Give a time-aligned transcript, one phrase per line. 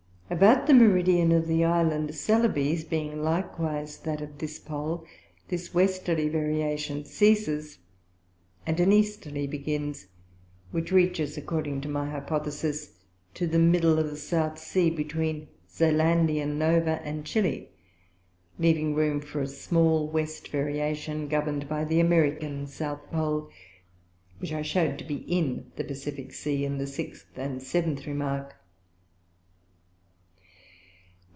[0.31, 5.05] About the Meridian of the Island Celebes, being likewise that of this Pole,
[5.49, 7.79] this Westerly Variation ceases,
[8.65, 10.07] and an Easterly begins;
[10.71, 12.93] which reaches, according to my Hypothesis,
[13.33, 17.71] to the middle of the South Sea, between Zelandia Nova, and Chili,
[18.57, 23.49] leaving room for a small West Variation govern'd by the American South Pole,
[24.37, 28.55] which I shew'd to be in the Pacifick Sea, in the sixth and seventh Remark.